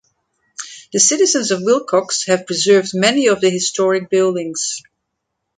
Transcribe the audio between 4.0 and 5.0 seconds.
buildings.